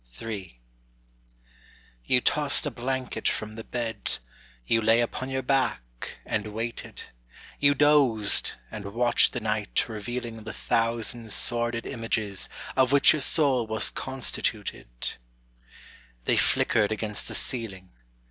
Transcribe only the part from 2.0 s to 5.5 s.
You tossed a blanket from the bed, You lay upon your